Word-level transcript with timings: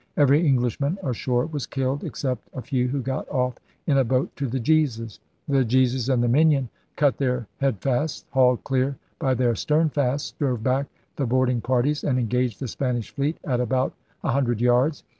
Every 0.17 0.43
Englishman 0.47 0.97
ashore 1.03 1.45
was 1.45 1.67
killed, 1.67 2.03
except 2.03 2.49
a 2.55 2.61
few 2.63 2.87
who 2.87 3.03
got 3.03 3.29
off 3.29 3.57
in 3.85 3.99
a 3.99 4.03
boat 4.03 4.35
to 4.37 4.47
the 4.47 4.59
Jesus, 4.59 5.19
The 5.47 5.63
Jesus 5.63 6.09
and 6.09 6.23
the 6.23 6.27
Minion 6.27 6.69
cut 6.95 7.17
their 7.17 7.45
headfasts, 7.61 8.25
hauled 8.31 8.63
clear 8.63 8.97
by 9.19 9.35
their 9.35 9.53
sternfasts, 9.53 10.31
drove 10.39 10.63
back 10.63 10.87
the 11.17 11.27
boarding 11.27 11.61
parties, 11.61 12.03
and 12.03 12.17
engaged 12.17 12.59
the 12.59 12.67
Spanish 12.67 13.11
fleet 13.11 13.37
at 13.43 13.59
about 13.59 13.93
a 14.23 14.31
hundred 14.31 14.59
yards. 14.59 15.03